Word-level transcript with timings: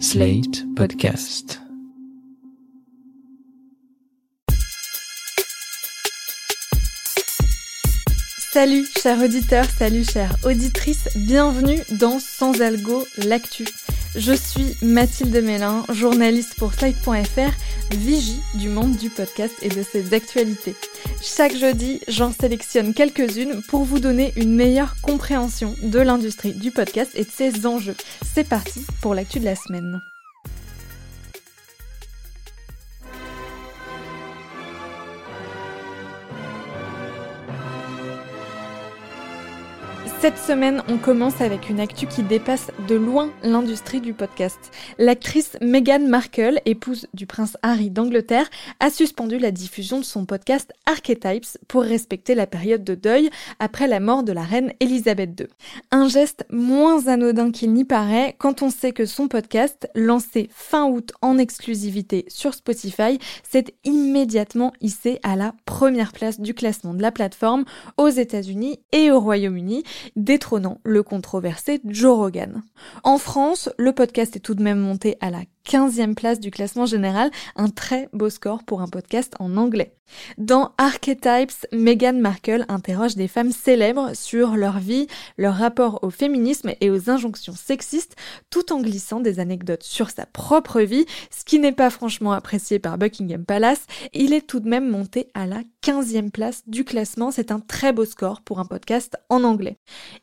Slate 0.00 0.64
Podcast. 0.74 1.60
Salut 8.52 8.86
chers 9.00 9.22
auditeurs, 9.22 9.64
salut 9.64 10.04
chères 10.04 10.36
auditrices, 10.44 11.08
bienvenue 11.16 11.80
dans 11.98 12.18
Sans 12.18 12.60
Algo, 12.60 13.06
l'actu. 13.24 13.64
Je 14.16 14.32
suis 14.32 14.76
Mathilde 14.80 15.42
Mélin, 15.42 15.84
journaliste 15.92 16.54
pour 16.56 16.72
Slide.fr, 16.72 17.96
vigie 17.96 18.40
du 18.54 18.68
monde 18.68 18.96
du 18.96 19.10
podcast 19.10 19.54
et 19.60 19.68
de 19.68 19.82
ses 19.82 20.14
actualités. 20.14 20.76
Chaque 21.20 21.56
jeudi, 21.56 22.00
j'en 22.06 22.30
sélectionne 22.30 22.94
quelques-unes 22.94 23.60
pour 23.62 23.82
vous 23.82 23.98
donner 23.98 24.32
une 24.36 24.54
meilleure 24.54 24.94
compréhension 25.02 25.74
de 25.82 25.98
l'industrie 25.98 26.52
du 26.52 26.70
podcast 26.70 27.10
et 27.14 27.24
de 27.24 27.30
ses 27.30 27.66
enjeux. 27.66 27.96
C'est 28.24 28.48
parti 28.48 28.86
pour 29.02 29.16
l'actu 29.16 29.40
de 29.40 29.46
la 29.46 29.56
semaine. 29.56 30.00
Cette 40.24 40.38
semaine, 40.38 40.82
on 40.88 40.96
commence 40.96 41.42
avec 41.42 41.68
une 41.68 41.80
actu 41.80 42.06
qui 42.06 42.22
dépasse 42.22 42.70
de 42.88 42.94
loin 42.94 43.30
l'industrie 43.42 44.00
du 44.00 44.14
podcast. 44.14 44.58
L'actrice 44.96 45.58
Meghan 45.60 46.08
Markle, 46.08 46.62
épouse 46.64 47.06
du 47.12 47.26
prince 47.26 47.58
Harry 47.60 47.90
d'Angleterre, 47.90 48.48
a 48.80 48.88
suspendu 48.88 49.38
la 49.38 49.50
diffusion 49.50 49.98
de 49.98 50.02
son 50.02 50.24
podcast 50.24 50.72
Archetypes 50.86 51.58
pour 51.68 51.82
respecter 51.82 52.34
la 52.34 52.46
période 52.46 52.84
de 52.84 52.94
deuil 52.94 53.28
après 53.58 53.86
la 53.86 54.00
mort 54.00 54.22
de 54.22 54.32
la 54.32 54.44
reine 54.44 54.72
Elisabeth 54.80 55.38
II. 55.38 55.46
Un 55.90 56.08
geste 56.08 56.46
moins 56.48 57.06
anodin 57.06 57.50
qu'il 57.50 57.74
n'y 57.74 57.84
paraît 57.84 58.34
quand 58.38 58.62
on 58.62 58.70
sait 58.70 58.92
que 58.92 59.04
son 59.04 59.28
podcast, 59.28 59.90
lancé 59.94 60.48
fin 60.54 60.86
août 60.86 61.12
en 61.20 61.36
exclusivité 61.36 62.24
sur 62.28 62.54
Spotify, 62.54 63.18
s'est 63.42 63.74
immédiatement 63.84 64.72
hissé 64.80 65.20
à 65.22 65.36
la 65.36 65.52
première 65.66 66.12
place 66.12 66.40
du 66.40 66.54
classement 66.54 66.94
de 66.94 67.02
la 67.02 67.12
plateforme 67.12 67.66
aux 67.98 68.08
États-Unis 68.08 68.80
et 68.92 69.10
au 69.10 69.20
Royaume-Uni 69.20 69.84
détrônant 70.16 70.80
le 70.84 71.02
controversé 71.02 71.80
Joe 71.84 72.16
Rogan. 72.16 72.62
En 73.02 73.18
France, 73.18 73.70
le 73.78 73.92
podcast 73.92 74.36
est 74.36 74.40
tout 74.40 74.54
de 74.54 74.62
même 74.62 74.78
monté 74.78 75.16
à 75.20 75.30
la 75.30 75.42
15e 75.68 76.14
place 76.14 76.40
du 76.40 76.50
classement 76.50 76.86
général, 76.86 77.30
un 77.56 77.68
très 77.68 78.08
beau 78.12 78.30
score 78.30 78.64
pour 78.64 78.82
un 78.82 78.88
podcast 78.88 79.34
en 79.38 79.56
anglais. 79.56 79.94
Dans 80.36 80.72
Archetypes, 80.76 81.66
Meghan 81.72 82.14
Markle 82.14 82.66
interroge 82.68 83.16
des 83.16 83.26
femmes 83.26 83.52
célèbres 83.52 84.14
sur 84.14 84.56
leur 84.56 84.78
vie, 84.78 85.06
leur 85.38 85.54
rapport 85.54 86.00
au 86.02 86.10
féminisme 86.10 86.72
et 86.80 86.90
aux 86.90 87.08
injonctions 87.08 87.54
sexistes, 87.54 88.14
tout 88.50 88.72
en 88.72 88.80
glissant 88.80 89.20
des 89.20 89.40
anecdotes 89.40 89.82
sur 89.82 90.10
sa 90.10 90.26
propre 90.26 90.82
vie, 90.82 91.06
ce 91.30 91.44
qui 91.44 91.58
n'est 91.58 91.72
pas 91.72 91.88
franchement 91.88 92.32
apprécié 92.32 92.78
par 92.78 92.98
Buckingham 92.98 93.46
Palace. 93.46 93.86
Il 94.12 94.34
est 94.34 94.46
tout 94.46 94.60
de 94.60 94.68
même 94.68 94.90
monté 94.90 95.30
à 95.32 95.46
la 95.46 95.62
15e 95.82 96.30
place 96.30 96.62
du 96.66 96.84
classement, 96.84 97.30
c'est 97.30 97.50
un 97.50 97.60
très 97.60 97.92
beau 97.92 98.04
score 98.04 98.42
pour 98.42 98.60
un 98.60 98.64
podcast 98.66 99.16
en 99.30 99.42
anglais. 99.42 99.78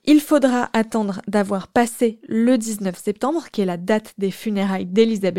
Il 0.06 0.22
faudra 0.22 0.70
attendre 0.74 1.22
d'avoir 1.28 1.68
passé 1.68 2.20
le 2.28 2.58
19 2.58 2.98
septembre, 2.98 3.46
qui 3.52 3.62
est 3.62 3.66
la 3.66 3.78
date 3.78 4.14
des 4.18 4.32
funérailles 4.32 4.86
d'Elisabeth 4.86 5.31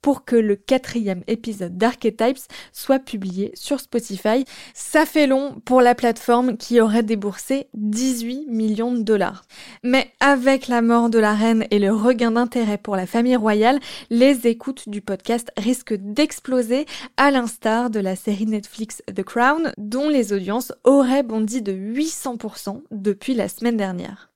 Pour 0.00 0.24
que 0.24 0.36
le 0.36 0.56
quatrième 0.56 1.22
épisode 1.26 1.76
d'Archetypes 1.76 2.38
soit 2.72 2.98
publié 2.98 3.52
sur 3.54 3.80
Spotify. 3.80 4.44
Ça 4.74 5.06
fait 5.06 5.26
long 5.26 5.60
pour 5.64 5.80
la 5.80 5.94
plateforme 5.94 6.56
qui 6.56 6.80
aurait 6.80 7.02
déboursé 7.02 7.68
18 7.74 8.46
millions 8.48 8.92
de 8.92 9.02
dollars. 9.02 9.44
Mais 9.82 10.10
avec 10.20 10.68
la 10.68 10.82
mort 10.82 11.10
de 11.10 11.18
la 11.18 11.34
reine 11.34 11.66
et 11.70 11.78
le 11.78 11.92
regain 11.92 12.32
d'intérêt 12.32 12.78
pour 12.78 12.96
la 12.96 13.06
famille 13.06 13.36
royale, 13.36 13.80
les 14.10 14.46
écoutes 14.46 14.88
du 14.88 15.00
podcast 15.00 15.50
risquent 15.56 15.94
d'exploser 15.94 16.86
à 17.16 17.30
l'instar 17.30 17.90
de 17.90 18.00
la 18.00 18.16
série 18.16 18.46
Netflix 18.46 19.02
The 19.14 19.22
Crown 19.22 19.72
dont 19.78 20.08
les 20.08 20.32
audiences 20.32 20.72
auraient 20.84 21.22
bondi 21.22 21.62
de 21.62 21.72
800% 21.72 22.82
depuis 22.90 23.34
la 23.34 23.48
semaine 23.48 23.76
dernière. 23.76 24.31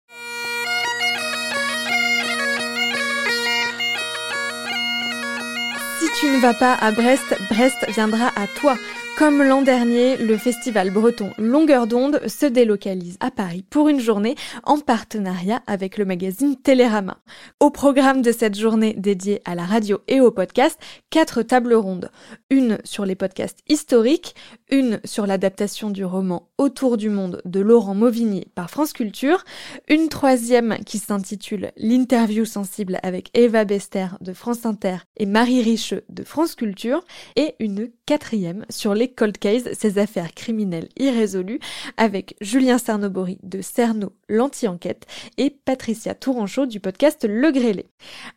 Tu 6.21 6.31
ne 6.31 6.39
vas 6.39 6.55
pas 6.55 6.75
à 6.75 6.93
Brest, 6.93 7.37
Brest 7.51 7.87
viendra 7.91 8.29
à 8.37 8.47
toi. 8.47 8.77
Comme 9.19 9.43
l'an 9.43 9.63
dernier, 9.63 10.17
le 10.19 10.37
festival 10.37 10.91
breton 10.91 11.31
Longueur 11.39 11.87
d'onde 11.87 12.21
se 12.27 12.45
délocalise 12.45 13.17
à 13.21 13.31
Paris 13.31 13.65
pour 13.69 13.89
une 13.89 14.01
journée 14.01 14.35
en 14.65 14.79
partenariat 14.79 15.63
avec 15.67 15.97
le 15.97 16.05
magazine 16.05 16.57
Télérama. 16.57 17.19
Au 17.61 17.71
programme 17.71 18.21
de 18.21 18.31
cette 18.31 18.59
journée 18.59 18.95
dédiée 18.95 19.41
à 19.47 19.55
la 19.55 19.65
radio 19.65 20.01
et 20.07 20.21
au 20.21 20.31
podcast, 20.31 20.79
quatre 21.11 21.43
tables 21.43 21.75
rondes. 21.75 22.11
Une 22.51 22.79
sur 22.85 23.07
les 23.07 23.15
podcasts 23.15 23.61
historiques, 23.69 24.35
une 24.71 25.01
sur 25.05 25.27
l'adaptation 25.27 25.91
du 25.91 26.05
roman 26.05 26.49
Autour 26.59 26.97
du 26.97 27.11
monde 27.11 27.43
de 27.45 27.61
Laurent 27.61 27.95
Mauvigny 27.95 28.47
par 28.55 28.71
France 28.71 28.93
Culture, 28.93 29.45
une 29.89 30.09
troisième 30.09 30.79
qui 30.87 30.99
s'intitule 30.99 31.73
L'interview 31.77 32.45
sensible 32.45 32.99
avec 33.03 33.31
Eva 33.35 33.65
Bester 33.65 34.09
de 34.21 34.33
France 34.33 34.65
Inter 34.65 34.97
et 35.19 35.27
Marie 35.27 35.63
Richeux 35.63 36.05
de 36.09 36.25
France 36.25 36.55
Culture, 36.55 37.05
et 37.37 37.55
une 37.61 37.91
quatrième 38.07 38.65
sur 38.71 38.95
les 38.95 39.09
cold 39.09 39.37
cases, 39.37 39.73
ces 39.73 39.99
affaires 39.99 40.33
criminelles 40.35 40.89
irrésolues, 40.97 41.61
avec 41.97 42.37
Julien 42.41 42.79
Cernobori 42.79 43.39
de 43.43 43.61
Cerno, 43.61 44.13
l'anti-enquête, 44.29 45.07
et 45.37 45.51
Patricia 45.51 46.15
Tourangeau 46.15 46.67
du 46.67 46.81
podcast 46.81 47.27
Le 47.29 47.51
Grélé. 47.53 47.87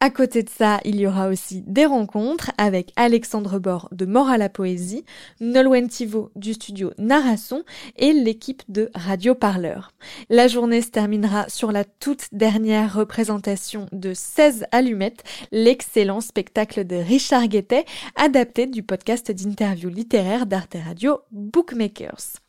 À 0.02 0.10
côté 0.10 0.44
de 0.44 0.50
ça, 0.50 0.80
il 0.84 1.00
y 1.00 1.08
aura 1.08 1.30
aussi 1.30 1.64
des 1.68 1.86
rencontres 1.86 2.52
avec 2.58 2.92
Alexandre 2.96 3.60
Bord 3.60 3.88
de 3.92 4.06
Mort 4.06 4.30
à 4.30 4.38
la 4.38 4.50
Poésie, 4.50 5.06
Nolwenn 5.40 5.90
du 6.36 6.54
studio 6.54 6.92
Narration 6.98 7.64
et 7.96 8.14
l'équipe 8.14 8.64
de 8.70 8.90
Radio 8.94 9.36
Parleur. 9.36 9.92
La 10.30 10.48
journée 10.48 10.82
se 10.82 10.90
terminera 10.90 11.48
sur 11.50 11.72
la 11.72 11.84
toute 11.84 12.28
dernière 12.32 12.94
représentation 12.94 13.88
de 13.92 14.14
16 14.14 14.66
allumettes, 14.72 15.24
l'excellent 15.52 16.22
spectacle 16.22 16.86
de 16.86 16.96
Richard 16.96 17.48
Guettet, 17.48 17.86
adapté 18.16 18.68
du 18.68 18.84
podcast 18.84 19.32
d'interview 19.32 19.90
littéraire 19.90 20.46
d'Arte 20.46 20.78
Radio 20.86 21.20
Bookmakers. 21.32 22.40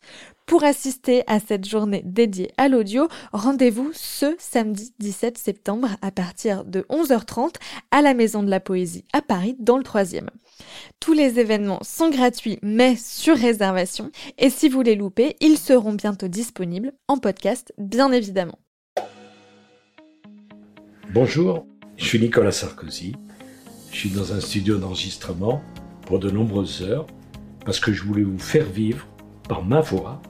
Pour 0.51 0.65
assister 0.65 1.23
à 1.29 1.39
cette 1.39 1.65
journée 1.65 2.03
dédiée 2.05 2.51
à 2.57 2.69
l'audio, 2.69 3.07
rendez-vous 3.33 3.93
ce 3.95 4.35
samedi 4.41 4.93
17 4.99 5.39
septembre 5.39 5.91
à 6.03 6.11
partir 6.11 6.65
de 6.65 6.81
11h30 6.91 7.55
à 7.93 8.03
la 8.03 8.15
Maison 8.15 8.43
de 8.43 8.51
la 8.51 8.59
Poésie 8.59 9.05
à 9.13 9.23
Paris 9.23 9.55
dans 9.61 9.79
le 9.79 9.85
3e. 9.85 10.27
Tous 10.99 11.13
les 11.13 11.39
événements 11.39 11.79
sont 11.83 12.11
gratuits 12.11 12.59
mais 12.63 12.97
sur 12.97 13.37
réservation 13.37 14.11
et 14.39 14.51
si 14.51 14.69
vous 14.69 14.83
les 14.83 14.97
loupez, 14.97 15.37
ils 15.41 15.57
seront 15.57 15.93
bientôt 15.93 16.27
disponibles 16.27 16.95
en 17.07 17.19
podcast 17.19 17.73
bien 17.79 18.11
évidemment. 18.11 18.59
Bonjour, 21.15 21.65
je 21.97 22.07
suis 22.07 22.19
Nicolas 22.19 22.51
Sarkozy. 22.51 23.15
Je 23.93 23.97
suis 23.97 24.11
dans 24.11 24.33
un 24.33 24.41
studio 24.41 24.79
d'enregistrement 24.79 25.63
pour 26.07 26.19
de 26.19 26.29
nombreuses 26.29 26.83
heures 26.83 27.07
parce 27.65 27.79
que 27.79 27.93
je 27.93 28.03
voulais 28.03 28.25
vous 28.25 28.41
faire 28.41 28.67
vivre 28.67 29.07
par 29.49 29.65
ma 29.65 29.81
voix 29.81 30.21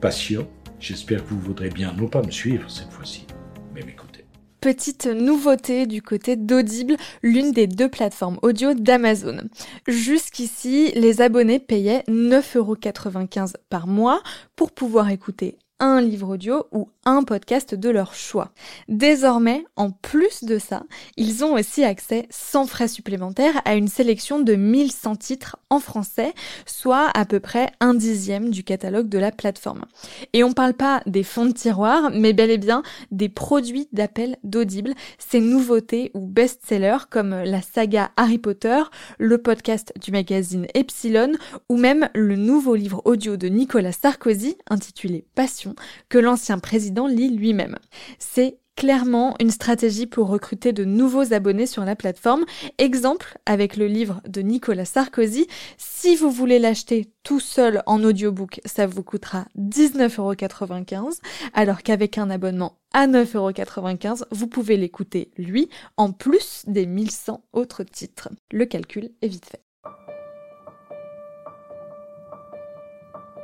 passion. 0.00 0.48
J'espère 0.80 1.24
que 1.24 1.30
vous 1.30 1.40
voudrez 1.40 1.70
bien 1.70 1.92
non 1.92 2.08
pas 2.08 2.22
me 2.22 2.30
suivre 2.30 2.70
cette 2.70 2.92
fois-ci, 2.92 3.26
mais 3.74 3.82
m'écouter. 3.82 4.24
Petite 4.60 5.06
nouveauté 5.06 5.86
du 5.86 6.02
côté 6.02 6.34
d'Audible, 6.34 6.96
l'une 7.22 7.52
des 7.52 7.68
deux 7.68 7.88
plateformes 7.88 8.38
audio 8.42 8.74
d'Amazon. 8.74 9.48
Jusqu'ici, 9.86 10.90
les 10.96 11.20
abonnés 11.20 11.60
payaient 11.60 12.02
9,95€ 12.08 13.54
par 13.70 13.86
mois 13.86 14.20
pour 14.56 14.72
pouvoir 14.72 15.10
écouter 15.10 15.58
un 15.80 16.00
livre 16.00 16.34
audio 16.34 16.66
ou 16.72 16.88
un 17.04 17.22
podcast 17.22 17.74
de 17.74 17.88
leur 17.88 18.14
choix. 18.14 18.50
Désormais, 18.88 19.64
en 19.76 19.90
plus 19.90 20.44
de 20.44 20.58
ça, 20.58 20.82
ils 21.16 21.44
ont 21.44 21.54
aussi 21.54 21.84
accès 21.84 22.26
sans 22.30 22.66
frais 22.66 22.88
supplémentaires 22.88 23.62
à 23.64 23.74
une 23.74 23.88
sélection 23.88 24.40
de 24.40 24.54
1100 24.54 25.16
titres 25.16 25.56
en 25.70 25.80
français, 25.80 26.34
soit 26.66 27.10
à 27.14 27.24
peu 27.24 27.40
près 27.40 27.70
un 27.80 27.94
dixième 27.94 28.50
du 28.50 28.64
catalogue 28.64 29.08
de 29.08 29.18
la 29.18 29.30
plateforme. 29.30 29.84
Et 30.32 30.44
on 30.44 30.52
parle 30.52 30.74
pas 30.74 31.02
des 31.06 31.22
fonds 31.22 31.46
de 31.46 31.52
tiroir, 31.52 32.10
mais 32.12 32.32
bel 32.32 32.50
et 32.50 32.58
bien 32.58 32.82
des 33.10 33.28
produits 33.28 33.88
d'appel 33.92 34.36
d'Audible, 34.44 34.94
ces 35.18 35.40
nouveautés 35.40 36.10
ou 36.14 36.26
best-sellers 36.26 37.06
comme 37.10 37.30
la 37.30 37.62
saga 37.62 38.10
Harry 38.16 38.38
Potter, 38.38 38.82
le 39.18 39.38
podcast 39.38 39.92
du 40.00 40.12
magazine 40.12 40.66
Epsilon 40.74 41.32
ou 41.68 41.76
même 41.76 42.08
le 42.14 42.36
nouveau 42.36 42.74
livre 42.74 43.02
audio 43.04 43.36
de 43.36 43.48
Nicolas 43.48 43.92
Sarkozy 43.92 44.56
intitulé 44.68 45.24
Passion 45.34 45.67
que 46.08 46.18
l'ancien 46.18 46.58
président 46.58 47.06
lit 47.06 47.30
lui-même. 47.30 47.76
C'est 48.18 48.58
clairement 48.78 49.34
une 49.40 49.50
stratégie 49.50 50.06
pour 50.06 50.28
recruter 50.28 50.72
de 50.72 50.84
nouveaux 50.84 51.32
abonnés 51.32 51.66
sur 51.66 51.84
la 51.84 51.96
plateforme. 51.96 52.44
Exemple 52.78 53.36
avec 53.44 53.76
le 53.76 53.88
livre 53.88 54.20
de 54.28 54.40
Nicolas 54.40 54.84
Sarkozy. 54.84 55.48
Si 55.78 56.14
vous 56.14 56.30
voulez 56.30 56.60
l'acheter 56.60 57.10
tout 57.24 57.40
seul 57.40 57.82
en 57.86 58.04
audiobook, 58.04 58.60
ça 58.64 58.86
vous 58.86 59.02
coûtera 59.02 59.46
19,95€, 59.58 61.18
alors 61.54 61.82
qu'avec 61.82 62.18
un 62.18 62.30
abonnement 62.30 62.78
à 62.94 63.08
9,95€, 63.08 64.22
vous 64.30 64.46
pouvez 64.46 64.76
l'écouter 64.76 65.32
lui, 65.36 65.68
en 65.96 66.12
plus 66.12 66.62
des 66.68 66.86
1100 66.86 67.42
autres 67.52 67.82
titres. 67.82 68.28
Le 68.52 68.64
calcul 68.64 69.10
est 69.22 69.28
vite 69.28 69.46
fait. 69.46 69.64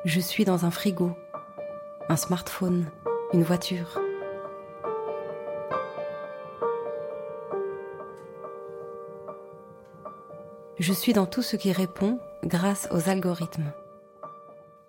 Je 0.04 0.20
suis 0.20 0.44
dans 0.44 0.64
un 0.64 0.70
frigo, 0.70 1.10
un 2.08 2.16
smartphone, 2.16 2.86
une 3.32 3.42
voiture. 3.42 4.00
Je 10.78 10.92
suis 10.92 11.12
dans 11.12 11.26
tout 11.26 11.42
ce 11.42 11.56
qui 11.56 11.72
répond 11.72 12.18
grâce 12.44 12.88
aux 12.90 13.08
algorithmes. 13.08 13.72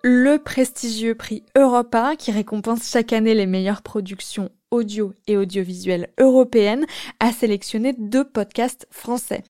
Le 0.02 0.38
prestigieux 0.38 1.14
prix 1.14 1.44
Europa, 1.56 2.16
qui 2.16 2.32
récompense 2.32 2.88
chaque 2.90 3.12
année 3.12 3.34
les 3.34 3.46
meilleures 3.46 3.82
productions 3.82 4.50
audio 4.76 5.12
et 5.26 5.36
audiovisuelles 5.36 6.08
européennes, 6.20 6.86
a 7.18 7.32
sélectionné 7.32 7.94
deux 7.98 8.24
podcasts 8.24 8.86
français. 8.90 9.42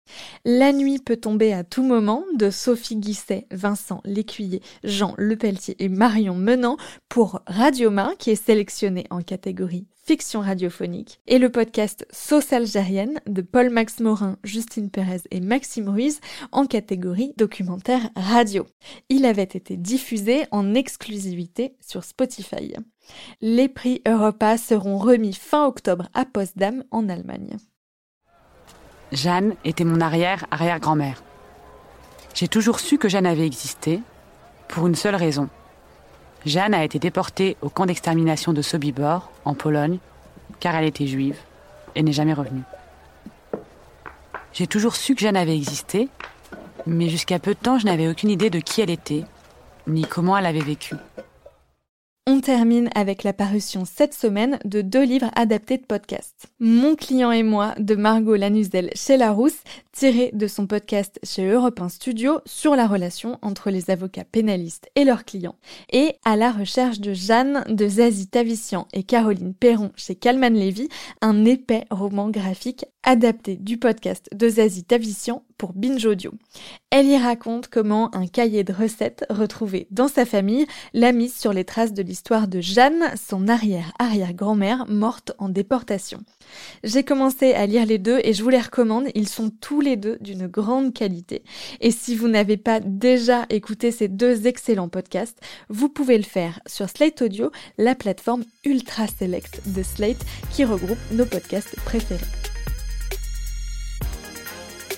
La 0.44 0.72
nuit 0.72 0.98
peut 0.98 1.16
tomber 1.16 1.52
à 1.52 1.64
tout 1.64 1.82
moment 1.82 2.24
de 2.34 2.50
Sophie 2.50 2.96
Guisset, 2.96 3.46
Vincent 3.50 4.00
Lécuyer, 4.04 4.62
Jean 4.84 5.14
Lepelletier 5.18 5.76
et 5.78 5.88
Marion 5.88 6.34
Menant 6.36 6.76
pour 7.08 7.40
Radioma, 7.46 8.12
qui 8.18 8.30
est 8.30 8.42
sélectionné 8.42 9.04
en 9.10 9.20
catégorie 9.20 9.86
fiction 10.06 10.40
radiophonique, 10.40 11.20
et 11.26 11.38
le 11.40 11.50
podcast 11.50 12.06
Sauce 12.12 12.52
algérienne 12.52 13.20
de 13.26 13.42
Paul 13.42 13.70
Max 13.70 13.98
Morin, 13.98 14.36
Justine 14.44 14.88
Pérez 14.88 15.22
et 15.32 15.40
Maxime 15.40 15.88
Ruiz 15.88 16.20
en 16.52 16.66
catégorie 16.66 17.32
documentaire 17.36 18.08
radio. 18.14 18.66
Il 19.08 19.26
avait 19.26 19.42
été 19.42 19.76
diffusé 19.76 20.46
en 20.52 20.74
exclusivité 20.74 21.74
sur 21.80 22.04
Spotify. 22.04 22.74
Les 23.40 23.68
prix 23.68 24.00
Europa 24.06 24.56
seront 24.58 24.96
remis 24.96 25.34
fin 25.34 25.66
octobre 25.66 26.08
à 26.14 26.24
Potsdam 26.24 26.84
en 26.92 27.08
Allemagne. 27.08 27.56
Jeanne 29.10 29.54
était 29.64 29.84
mon 29.84 30.00
arrière-arrière-grand-mère. 30.00 31.24
J'ai 32.32 32.48
toujours 32.48 32.78
su 32.78 32.98
que 32.98 33.08
Jeanne 33.08 33.26
avait 33.26 33.46
existé 33.46 34.00
pour 34.68 34.86
une 34.86 34.94
seule 34.94 35.16
raison– 35.16 35.48
Jeanne 36.46 36.74
a 36.74 36.84
été 36.84 37.00
déportée 37.00 37.56
au 37.60 37.68
camp 37.68 37.86
d'extermination 37.86 38.52
de 38.52 38.62
Sobibor, 38.62 39.32
en 39.44 39.54
Pologne, 39.54 39.98
car 40.60 40.76
elle 40.76 40.84
était 40.84 41.08
juive 41.08 41.36
et 41.96 42.04
n'est 42.04 42.12
jamais 42.12 42.32
revenue. 42.32 42.62
J'ai 44.52 44.68
toujours 44.68 44.94
su 44.94 45.16
que 45.16 45.22
Jeanne 45.22 45.36
avait 45.36 45.56
existé, 45.56 46.08
mais 46.86 47.08
jusqu'à 47.08 47.40
peu 47.40 47.54
de 47.54 47.58
temps, 47.58 47.80
je 47.80 47.86
n'avais 47.86 48.06
aucune 48.06 48.30
idée 48.30 48.48
de 48.48 48.60
qui 48.60 48.80
elle 48.80 48.90
était, 48.90 49.24
ni 49.88 50.02
comment 50.02 50.38
elle 50.38 50.46
avait 50.46 50.60
vécu. 50.60 50.94
On 52.28 52.40
termine 52.40 52.90
avec 52.96 53.22
la 53.22 53.32
parution 53.32 53.84
cette 53.84 54.12
semaine 54.12 54.58
de 54.64 54.80
deux 54.82 55.04
livres 55.04 55.30
adaptés 55.36 55.78
de 55.78 55.86
podcast. 55.86 56.48
Mon 56.58 56.96
client 56.96 57.30
et 57.30 57.44
moi 57.44 57.76
de 57.78 57.94
Margot 57.94 58.34
Lanuzel 58.34 58.90
chez 58.96 59.16
Larousse, 59.16 59.62
tiré 59.92 60.32
de 60.32 60.48
son 60.48 60.66
podcast 60.66 61.20
chez 61.22 61.46
Europe 61.46 61.80
1 61.80 61.88
Studio 61.88 62.40
sur 62.44 62.74
la 62.74 62.88
relation 62.88 63.38
entre 63.42 63.70
les 63.70 63.90
avocats 63.92 64.24
pénalistes 64.24 64.88
et 64.96 65.04
leurs 65.04 65.24
clients. 65.24 65.54
Et 65.92 66.16
à 66.24 66.34
la 66.34 66.50
recherche 66.50 66.98
de 66.98 67.14
Jeanne 67.14 67.62
de 67.68 67.86
Zazie 67.86 68.26
Tavissian 68.26 68.88
et 68.92 69.04
Caroline 69.04 69.54
Perron 69.54 69.92
chez 69.94 70.16
Calman 70.16 70.52
Levy, 70.52 70.88
un 71.22 71.44
épais 71.44 71.84
roman 71.92 72.28
graphique 72.28 72.86
adapté 73.06 73.56
du 73.56 73.78
podcast 73.78 74.28
de 74.34 74.48
Zazie 74.48 74.84
Tavissian 74.84 75.44
pour 75.56 75.72
Binge 75.72 76.04
Audio. 76.04 76.32
Elle 76.90 77.06
y 77.06 77.16
raconte 77.16 77.68
comment 77.68 78.14
un 78.14 78.26
cahier 78.26 78.64
de 78.64 78.72
recettes 78.72 79.24
retrouvé 79.30 79.86
dans 79.90 80.08
sa 80.08 80.26
famille 80.26 80.66
l'a 80.92 81.12
mise 81.12 81.34
sur 81.34 81.52
les 81.52 81.64
traces 81.64 81.94
de 81.94 82.02
l'histoire 82.02 82.48
de 82.48 82.60
Jeanne, 82.60 83.12
son 83.16 83.48
arrière-arrière-grand-mère 83.48 84.86
morte 84.88 85.32
en 85.38 85.48
déportation. 85.48 86.18
J'ai 86.82 87.04
commencé 87.04 87.54
à 87.54 87.66
lire 87.66 87.86
les 87.86 87.98
deux 87.98 88.18
et 88.24 88.34
je 88.34 88.42
vous 88.42 88.48
les 88.48 88.60
recommande, 88.60 89.06
ils 89.14 89.28
sont 89.28 89.50
tous 89.50 89.80
les 89.80 89.96
deux 89.96 90.18
d'une 90.20 90.48
grande 90.48 90.92
qualité. 90.92 91.44
Et 91.80 91.92
si 91.92 92.16
vous 92.16 92.28
n'avez 92.28 92.56
pas 92.56 92.80
déjà 92.80 93.46
écouté 93.50 93.92
ces 93.92 94.08
deux 94.08 94.48
excellents 94.48 94.88
podcasts, 94.88 95.40
vous 95.68 95.88
pouvez 95.88 96.18
le 96.18 96.24
faire 96.24 96.60
sur 96.66 96.90
Slate 96.90 97.22
Audio, 97.22 97.52
la 97.78 97.94
plateforme 97.94 98.44
ultra 98.64 99.06
select 99.06 99.62
de 99.66 99.82
Slate 99.84 100.24
qui 100.50 100.64
regroupe 100.64 100.98
nos 101.12 101.24
podcasts 101.24 101.76
préférés. 101.84 102.45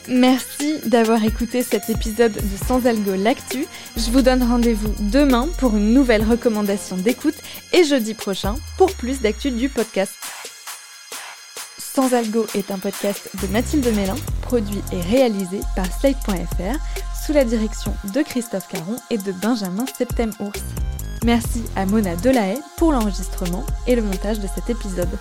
Merci 0.07 0.79
d'avoir 0.87 1.25
écouté 1.25 1.63
cet 1.63 1.91
épisode 1.91 2.33
de 2.33 2.67
Sans 2.67 2.87
Algo 2.87 3.15
L'Actu. 3.15 3.67
Je 3.97 4.11
vous 4.11 4.23
donne 4.23 4.43
rendez-vous 4.43 4.95
demain 5.01 5.49
pour 5.59 5.77
une 5.77 5.93
nouvelle 5.93 6.23
recommandation 6.23 6.97
d'écoute 6.97 7.35
et 7.73 7.85
jeudi 7.85 8.15
prochain 8.15 8.55
pour 8.77 8.93
plus 8.93 9.21
d'actu 9.21 9.51
du 9.51 9.69
podcast. 9.69 10.15
Sans 11.79 12.15
Algo 12.15 12.47
est 12.55 12.71
un 12.71 12.79
podcast 12.79 13.29
de 13.43 13.49
Mathilde 13.49 13.93
Mélin, 13.95 14.17
produit 14.43 14.83
et 14.93 15.01
réalisé 15.01 15.61
par 15.75 15.87
Slate.fr 15.87 16.79
sous 17.27 17.33
la 17.33 17.45
direction 17.45 17.95
de 18.15 18.23
Christophe 18.23 18.69
Caron 18.69 18.97
et 19.11 19.19
de 19.19 19.33
Benjamin 19.33 19.85
Septem-Ours. 19.97 20.63
Merci 21.25 21.65
à 21.75 21.87
Mona 21.87 22.15
Delahaye 22.17 22.61
pour 22.77 22.93
l'enregistrement 22.93 23.67
et 23.87 23.97
le 23.97 24.03
montage 24.03 24.39
de 24.39 24.47
cet 24.47 24.71
épisode. 24.71 25.19